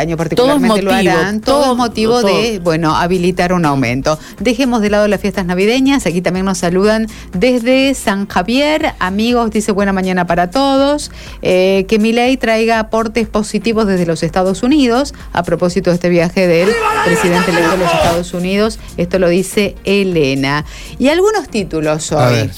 [0.00, 2.28] año particularmente lo motivo, harán, todo, todo, es motivo todo.
[2.32, 4.16] de, bueno, habilitar un aumento.
[4.38, 9.72] Dejemos de lado las fiestas navideñas, aquí también nos saludan desde San Javier, amigos, dice
[9.72, 11.10] buena mañana para todos,
[11.42, 16.10] eh, que mi ley traiga aportes positivos desde los Estados Unidos, a propósito de este
[16.10, 16.68] viaje del
[17.04, 20.64] presidente electo de los Estados Unidos, esto lo dice Elena.
[21.00, 22.48] Y algunos títulos hoy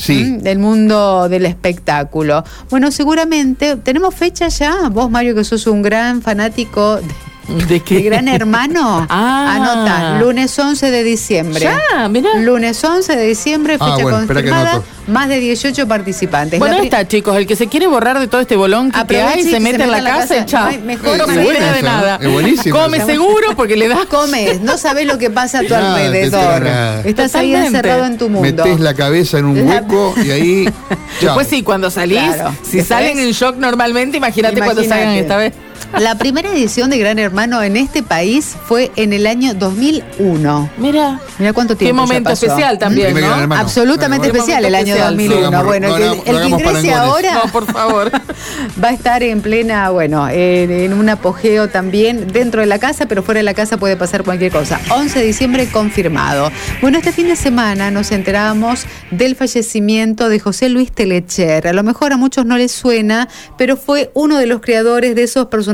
[0.41, 2.45] del mundo del espectáculo.
[2.69, 4.91] Bueno, seguramente, ¿tenemos fecha ya?
[4.91, 7.30] Vos, Mario, que sos un gran fanático de
[7.69, 7.97] ¿De qué?
[7.97, 9.07] ¿De Gran Hermano?
[9.11, 9.55] Ah.
[9.57, 11.61] Anota, lunes 11 de diciembre.
[11.61, 12.31] Ya, mirá.
[12.37, 16.59] Lunes 11 de diciembre, Ah, fecha bueno, confirmada, más de 18 participantes.
[16.59, 17.37] Bueno, ahí está, chicos.
[17.37, 19.83] El que se quiere borrar de todo este bolón que, que hay, y se mete
[19.83, 20.67] en la casa y chao.
[20.69, 22.19] Ay, mejor no se buena de nada.
[22.21, 24.05] es buenísima Come seguro porque le das.
[24.11, 26.67] Comes, no sabes lo que pasa a tu Nada, alrededor.
[27.07, 28.65] Estás ahí encerrado en tu mundo.
[28.65, 30.65] Metés la cabeza en un hueco y ahí.
[31.21, 31.21] chao.
[31.21, 32.55] Después sí, cuando salís, Claro.
[32.63, 35.53] si Después- salen en shock normalmente, imagínate cuando salgan esta vez.
[35.99, 40.71] La primera edición de Gran Hermano en este país fue en el año 2001.
[40.79, 41.21] Mira.
[41.39, 42.47] Mira cuánto Qué tiempo ya momento pasó.
[42.47, 43.37] especial también, ¿no?
[43.37, 43.61] Hermano.
[43.61, 45.25] Absolutamente Qué especial el año especial, sí.
[45.29, 45.47] 2001.
[45.49, 48.13] Hagamos- bueno, el no que, el ingrese ahora No, por favor.
[48.83, 53.07] va a estar en plena, bueno, en, en un apogeo también dentro de la casa,
[53.07, 54.81] pero fuera de la casa puede pasar cualquier cosa.
[54.91, 56.51] 11 de diciembre confirmado.
[56.83, 61.67] Bueno, este fin de semana nos enteramos del fallecimiento de José Luis Telecher.
[61.67, 65.23] A lo mejor a muchos no les suena, pero fue uno de los creadores de
[65.25, 65.70] esos personajes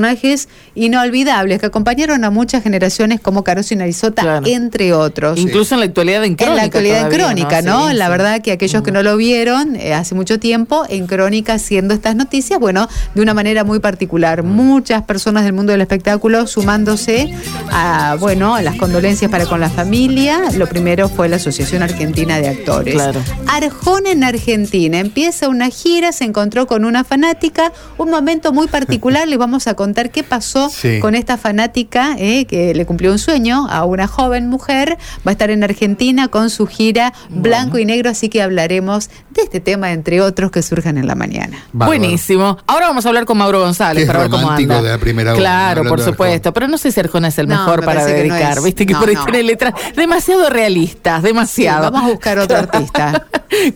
[0.74, 4.46] inolvidables que acompañaron a muchas generaciones como Caroso y Narizota, Claro.
[4.46, 5.38] entre otros.
[5.38, 6.50] Incluso en la actualidad en crónica.
[6.52, 7.88] En la actualidad en crónica, ¿no?
[7.88, 11.54] Sí, la verdad que aquellos que no lo vieron eh, hace mucho tiempo, en crónica
[11.54, 14.42] haciendo estas noticias, bueno, de una manera muy particular.
[14.42, 17.32] Muchas personas del mundo del espectáculo sumándose
[17.70, 20.40] a, bueno, a las condolencias para con la familia.
[20.56, 22.94] Lo primero fue la Asociación Argentina de Actores.
[22.94, 23.20] Claro.
[23.46, 24.98] Arjona en Argentina.
[24.98, 29.28] Empieza una gira, se encontró con una fanática, un momento muy particular.
[29.28, 30.98] Les vamos a contar qué pasó Sí.
[31.00, 34.96] con esta fanática eh, que le cumplió un sueño a una joven mujer.
[35.26, 39.42] Va a estar en Argentina con su gira Blanco y Negro, así que hablaremos de
[39.42, 41.58] este tema, entre otros, que surjan en la mañana.
[41.72, 41.98] Bárbaro.
[42.00, 42.58] Buenísimo.
[42.66, 44.82] Ahora vamos a hablar con Mauro González es para ver cómo anda.
[44.82, 46.52] de la primera hora, Claro, por supuesto.
[46.52, 48.62] Pero no sé si Arjona es el No, mejor me para parece que no dedicar.
[48.62, 49.24] Viste que No, por ahí no.
[49.24, 51.86] tiene letras demasiado realistas, demasiado.
[51.86, 53.26] Sí, vamos a buscar otro artista.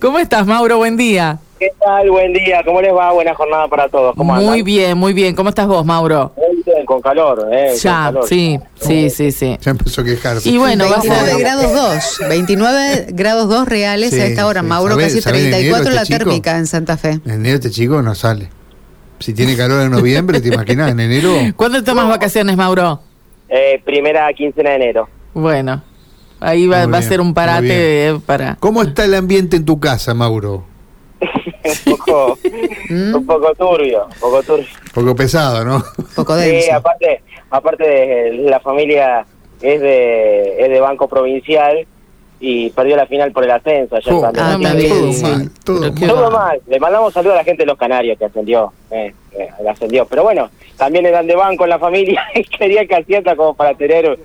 [0.01, 0.79] ¿Cómo estás, Mauro?
[0.79, 1.39] Buen día.
[1.61, 2.11] ¿Qué tal?
[2.11, 2.63] Buen día.
[2.65, 3.13] ¿Cómo les va?
[3.13, 4.15] Buena jornada para todos.
[4.17, 4.65] ¿Cómo Muy andan?
[4.65, 5.35] bien, muy bien.
[5.35, 6.33] ¿Cómo estás vos, Mauro?
[6.35, 7.67] Muy bien, con calor, ¿eh?
[7.73, 8.27] Con Ya, calor.
[8.27, 9.59] sí, sí, sí, sí.
[9.61, 10.49] Ya empezó a quejarse.
[10.49, 11.39] Y bueno, va a 29 ser...
[11.39, 14.63] grados 2, 29 grados 2 reales Sí, a esta hora.
[14.63, 14.67] sí.
[14.69, 16.25] Mauro, ¿Sabe- casi sabe de 34 enero la este chico?
[16.25, 17.11] térmica en Santa Fe.
[17.27, 18.49] En enero este chico no sale.
[19.19, 20.91] Si tiene calor en noviembre, ¿te imaginas?
[20.93, 21.31] En enero.
[21.57, 23.03] ¿Cuándo tomas vacaciones, Mauro?
[23.51, 25.11] Eh, primera quincena de enero.
[25.35, 25.83] Bueno,
[26.41, 28.57] ahí va, va a ser un parate eh, para...
[28.61, 30.65] ¿Cómo está el ambiente en tu casa, Mauro?
[31.87, 32.39] un poco,
[32.91, 34.67] un poco turbio, un poco turbio.
[34.87, 35.83] Un poco pesado, ¿no?
[36.15, 36.75] Poco Sí, denso.
[36.75, 39.25] aparte, aparte de la familia
[39.61, 41.87] es de, es de Banco Provincial
[42.43, 44.43] y perdió la final por el ascenso ayer Oh, también.
[44.67, 45.13] Ah, acuerdo.
[45.13, 45.23] sí.
[45.23, 45.93] mal, todo.
[45.93, 46.61] Todo mal.
[46.67, 48.73] Le mandamos saludos a la gente de los Canarios que ascendió.
[48.91, 50.07] Eh, eh, ascendió.
[50.07, 50.49] Pero bueno,
[50.79, 54.19] también eran de banco en la familia y querían que ascienda como para tener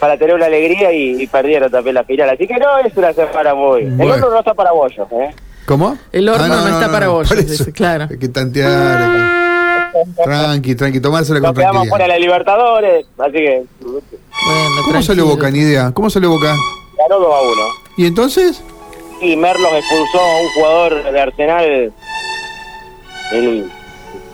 [0.00, 2.30] para tener una alegría y, y perdieron también la final.
[2.30, 3.82] Así que no es una semana muy...
[3.82, 4.14] El Bueno.
[4.14, 5.30] horno no está para bollos, ¿eh?
[5.70, 5.96] ¿Cómo?
[6.10, 8.08] El horno no está para bollos, dice, claro.
[8.10, 9.92] Hay que tantear.
[9.92, 12.08] que- Tranqui, tranqui, tomársela Nos con quedamos fuera de tranquilidad.
[12.08, 15.02] la Libertadores, así que Bueno, ¿Cómo tranquilo.
[15.02, 15.48] salió Boca?
[15.52, 15.92] Ni idea.
[15.92, 16.56] ¿Cómo salió Boca?
[16.98, 17.62] ganó 2 a 1.
[17.98, 18.62] ¿Y entonces?
[19.20, 21.92] Y Merlos expulsó a un jugador de Arsenal,
[23.32, 23.70] el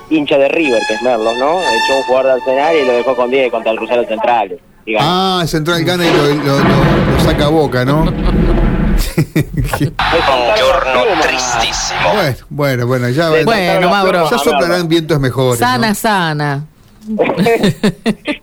[0.08, 1.60] hincha de River, que es Merlos, ¿no?
[1.60, 4.58] Echó un jugador de Arsenal y lo dejó con 10 contra el Crucero Central.
[4.86, 4.98] Ganó.
[5.02, 8.06] Ah, Central gana y lo, lo- lo- lo saca a Boca, ¿no?
[12.12, 14.30] bueno, bueno, bueno, ya, Bueno, Mauro.
[14.30, 15.60] ya soplarán vientos mejores.
[15.60, 15.66] ¿no?
[15.66, 16.66] Sana, sana.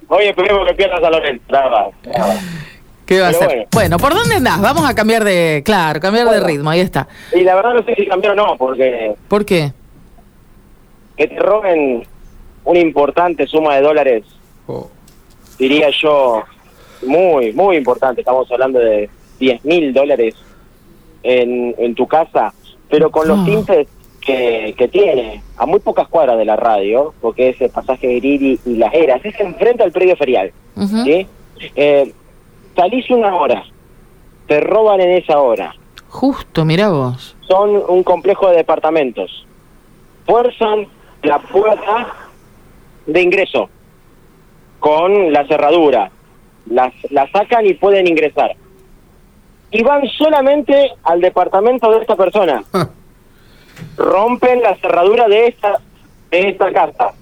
[0.07, 1.44] Hoy esperemos que pierdas a Lorenzo.
[1.50, 2.38] Nada más, nada más.
[3.06, 3.47] ¿Qué va a ser?
[3.47, 3.66] bueno.
[3.72, 3.97] Bueno.
[3.97, 4.62] ¿por dónde andás?
[4.62, 5.62] Vamos a cambiar de...
[5.66, 7.07] Claro, cambiar de ritmo, ahí está.
[7.33, 9.73] Y la verdad no sé si cambiaron o no, porque ¿Por qué?
[11.17, 12.07] que te roben
[12.63, 14.23] una importante suma de dólares,
[14.66, 14.89] Oh,
[15.59, 16.42] diría yo,
[17.06, 18.21] muy, muy importante.
[18.21, 19.09] Estamos hablando de
[19.39, 20.36] 10 mil dólares
[21.21, 22.53] en, en tu casa,
[22.94, 23.88] pero con los tintes
[24.22, 28.13] que, que tiene, a muy pocas cuadras de la radio, porque es el pasaje de
[28.13, 30.51] Iriri y Las Heras, es enfrente al predio ferial.
[31.75, 32.13] Eh,
[32.75, 33.63] salís una hora,
[34.45, 35.74] te roban en esa hora.
[36.07, 37.36] Justo, mira vos.
[37.48, 39.44] Son un complejo de departamentos.
[40.28, 40.86] Fuerzan
[41.24, 42.13] la puerta
[43.07, 43.72] de ingreso
[44.80, 46.12] con la cerradura.
[46.68, 48.56] Las, la sacan y pueden ingresar.
[49.73, 52.63] Y van solamente al departamento de esta persona.
[52.73, 52.87] ah,
[53.97, 55.79] Rompen la cerradura de esta,
[56.31, 57.13] de esta casa.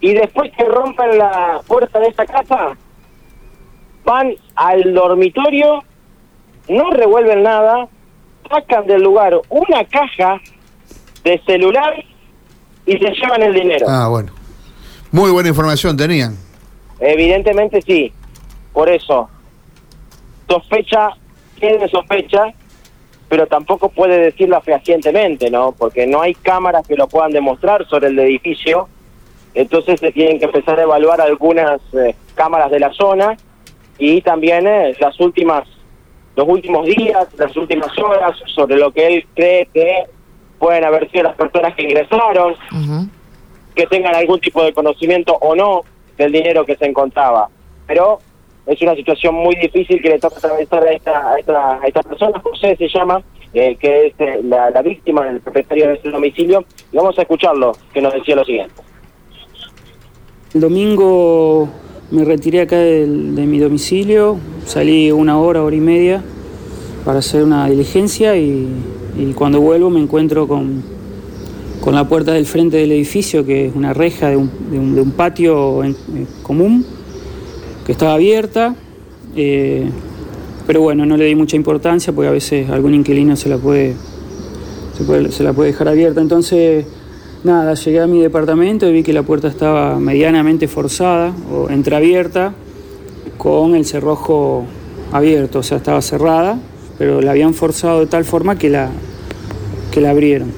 [0.00, 2.76] y después que rompen la puerta de esta casa,
[4.04, 5.82] van al dormitorio,
[6.68, 7.86] no revuelven nada,
[8.50, 10.40] sacan del lugar una caja
[11.24, 11.94] de celular
[12.84, 13.86] y se llevan el dinero.
[13.88, 14.32] Ah, bueno.
[15.12, 16.36] Muy buena información tenían.
[16.98, 18.12] Evidentemente sí,
[18.72, 19.28] por eso
[20.48, 21.10] sospecha,
[21.68, 22.52] tiene sospecha,
[23.28, 25.72] pero tampoco puede decirlo fehacientemente, ¿no?
[25.72, 28.88] Porque no hay cámaras que lo puedan demostrar sobre el edificio,
[29.54, 33.36] entonces se tienen que empezar a evaluar algunas eh, cámaras de la zona
[33.96, 35.68] y también eh, las últimas,
[36.34, 40.06] los últimos días, las últimas horas sobre lo que él cree que
[40.58, 42.54] pueden haber sido las personas que ingresaron,
[43.74, 45.82] que tengan algún tipo de conocimiento o no
[46.16, 47.48] del dinero que se encontraba.
[47.86, 48.18] Pero
[48.66, 52.02] es una situación muy difícil que le toca atravesar a esta, a esta, a esta
[52.02, 53.22] persona, José se llama,
[53.54, 56.64] eh, que es eh, la, víctima del propietario de este domicilio.
[56.92, 58.74] Y vamos a escucharlo, que nos decía lo siguiente.
[60.54, 61.68] El domingo
[62.10, 66.22] me retiré acá de mi domicilio, salí una hora, hora y media
[67.04, 68.68] para hacer una diligencia y,
[69.34, 70.82] cuando vuelvo me encuentro con,
[71.80, 74.94] con la puerta del frente del edificio, que es una reja de un, de un-
[74.94, 75.96] de un patio en-
[76.42, 76.86] común,
[77.86, 78.74] que estaba abierta,
[79.36, 79.88] eh,
[80.66, 83.94] pero bueno, no le di mucha importancia porque a veces algún inquilino se la puede,
[85.06, 86.20] puede- se la puede dejar abierta.
[86.20, 86.84] Entonces,
[87.44, 92.54] nada, llegué a mi departamento y vi que la puerta estaba medianamente forzada o entreabierta
[93.38, 94.64] con el cerrojo
[95.10, 96.58] abierto, o sea, estaba cerrada,
[96.98, 98.90] pero la habían forzado de tal forma que la,
[99.90, 100.48] que la abrieron.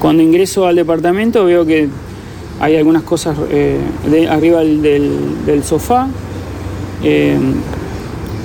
[0.00, 1.88] Cuando ingreso al departamento veo que
[2.60, 3.78] hay algunas cosas eh,
[4.28, 6.08] arriba del, sofá,
[7.02, 7.36] eh,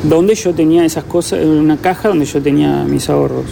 [0.04, 3.46] donde yo tenía esas cosas, una caja donde yo tenía mis ahorros.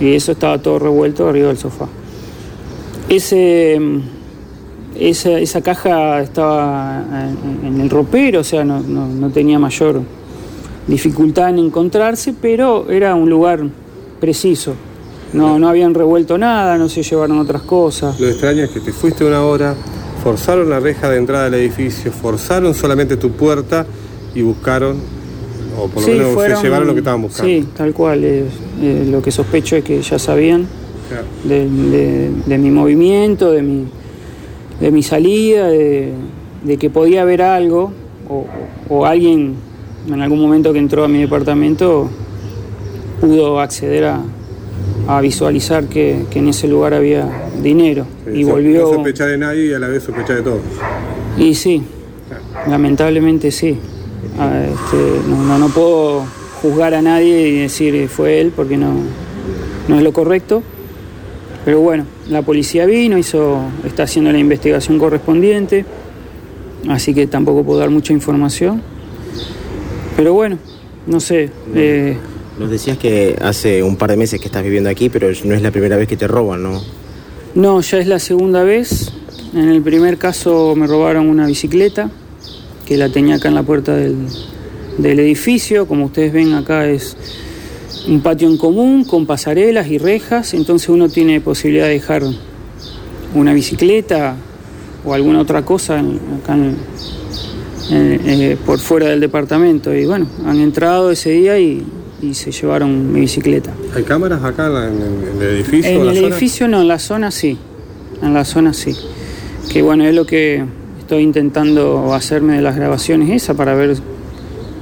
[0.00, 1.86] Y eso estaba todo revuelto arriba del sofá.
[3.08, 3.80] Ese,
[4.98, 7.04] esa, esa caja estaba
[7.64, 10.02] en, el ropero, o sea, no- no tenía mayor
[10.86, 13.60] dificultad en encontrarse, pero era un lugar
[14.20, 14.74] preciso.
[15.32, 18.18] No, no habían revuelto nada, no se llevaron otras cosas.
[18.20, 19.74] Lo extraño es que te fuiste una hora,
[20.22, 23.86] forzaron la reja de entrada del edificio, forzaron solamente tu puerta
[24.34, 24.96] y buscaron,
[25.78, 27.48] o por lo Sí, menos fueron- se llevaron lo que estaban buscando.
[27.50, 28.24] Sí, tal cual.
[28.24, 28.44] eh,
[28.82, 30.66] eh, lo que sospecho es que ya sabían
[31.08, 31.24] Claro.
[31.44, 33.86] de, de- de mi movimiento, de mi,
[34.80, 36.12] de mi salida, de,
[36.64, 37.90] de que podía haber algo,
[38.28, 38.44] o,
[38.88, 39.54] o alguien
[40.08, 42.10] en algún momento que entró a mi departamento
[43.20, 44.20] pudo acceder a,
[45.08, 47.28] a visualizar que, que en ese lugar había
[47.62, 48.82] dinero Sí, y volvió...
[48.82, 50.60] No sospechar de nadie y a la vez sospechar de todo.
[51.36, 51.82] Y sí,
[52.68, 53.78] lamentablemente sí.
[54.34, 56.24] Este, no, no, no puedo
[56.60, 58.94] juzgar a nadie y decir eh, fue él porque no,
[59.88, 60.62] no es lo correcto.
[61.64, 65.84] Pero bueno, la policía vino, hizo, está haciendo la investigación correspondiente,
[66.88, 68.82] así que tampoco puedo dar mucha información.
[70.16, 70.58] Pero bueno,
[71.06, 71.50] no sé.
[71.74, 72.16] eh,
[72.58, 75.62] Nos decías que hace un par de meses que estás viviendo aquí, pero no es
[75.62, 76.82] la primera vez que te roban, ¿no?
[77.54, 79.10] No, ya es la segunda vez.
[79.54, 82.10] En el primer caso me robaron una bicicleta,
[82.86, 84.16] que la tenía acá en la puerta del,
[84.98, 85.86] del edificio.
[85.86, 87.16] Como ustedes ven acá es
[88.08, 92.22] un patio en común con pasarelas y rejas, entonces uno tiene posibilidad de dejar
[93.34, 94.36] una bicicleta
[95.04, 96.76] o alguna otra cosa acá en-
[97.90, 99.94] en- eh, por fuera del departamento.
[99.94, 101.82] Y bueno, han entrado ese día y,
[102.22, 103.72] y se llevaron mi bicicleta.
[103.94, 105.90] ¿Hay cámaras acá en, el- en el edificio?
[105.90, 106.28] En el zona?
[106.28, 107.58] edificio no, en la zona sí.
[108.22, 108.94] En la zona sí.
[109.72, 110.64] Que bueno, es lo que
[111.00, 113.96] estoy intentando hacerme de las grabaciones esa para ver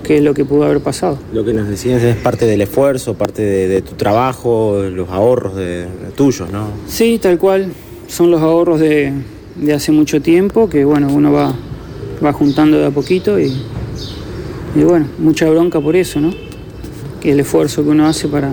[0.04, 1.18] qué es lo que pudo haber pasado.
[1.32, 5.56] Lo que nos decías es parte del esfuerzo, parte de, de tu trabajo, los ahorros
[5.56, 6.68] de, de tuyos, ¿no?
[6.88, 7.72] Sí, tal cual.
[8.08, 9.12] Son los ahorros de,
[9.56, 11.54] de hace mucho tiempo que bueno, uno va,
[12.24, 13.52] va juntando de a poquito y,
[14.74, 16.34] y bueno, mucha bronca por eso, ¿no?
[17.20, 18.50] Que el esfuerzo que uno hace para,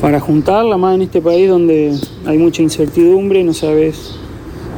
[0.00, 1.96] para juntarla, más en este país donde
[2.26, 4.16] hay mucha incertidumbre, no sabes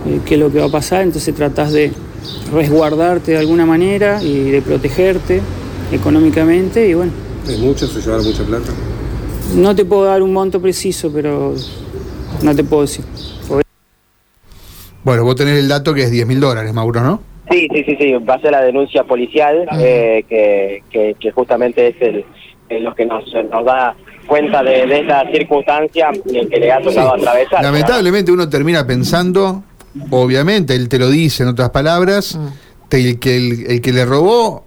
[0.07, 1.93] eh, qué es lo que va a pasar, entonces tratás de
[2.53, 5.41] resguardarte de alguna manera y de protegerte
[5.93, 7.13] económicamente y bueno,
[7.49, 7.91] ¿Hay muchos?
[7.91, 8.73] ¿Se llevaron mucha plata?
[9.55, 11.55] no te puedo dar un monto preciso, pero
[12.43, 13.05] no te puedo decir.
[15.05, 17.21] Bueno, vos tenés el dato que es 10 mil dólares, Mauro, ¿no?
[17.51, 21.89] Sí, sí, sí, sí, va a ser la denuncia policial eh, que, que, que justamente
[21.89, 22.25] es el,
[22.69, 23.95] el lo que nos, nos da
[24.27, 27.63] cuenta de, de esta circunstancia eh, que le ha tocado atravesar.
[27.63, 29.63] Lamentablemente uno termina pensando,
[30.11, 32.39] obviamente, él te lo dice en otras palabras,
[32.89, 34.65] te- el, que el, el que le robó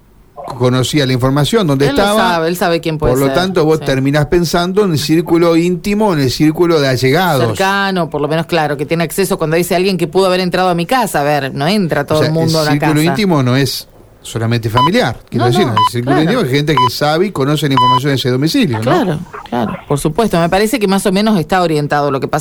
[0.58, 2.20] conocía la información, dónde él lo estaba.
[2.32, 3.86] sabe, él sabe quién puede Por lo ser, tanto, vos sí.
[3.86, 7.46] terminás pensando en el círculo íntimo, en el círculo de allegados.
[7.46, 10.70] cercano, por lo menos claro, que tiene acceso cuando dice alguien que pudo haber entrado
[10.70, 11.22] a mi casa.
[11.22, 13.04] A ver, no entra todo O sea, el mundo a la círculo casa.
[13.04, 13.88] íntimo no es
[14.22, 15.18] solamente familiar.
[15.30, 16.42] Quiero No, decir, no, el círculo claro.
[16.42, 18.84] es gente que sabe y conoce la información de ese domicilio, ¿no?
[18.84, 20.40] Claro, claro, por supuesto.
[20.40, 22.38] Me parece que más o menos está orientado lo que pasa.